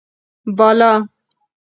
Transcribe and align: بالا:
بالا: 0.57 0.91